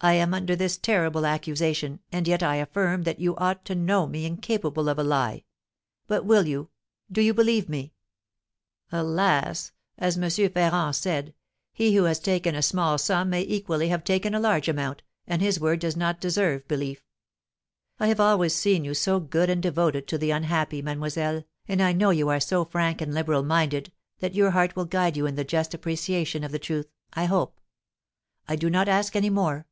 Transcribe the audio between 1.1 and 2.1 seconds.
accusation,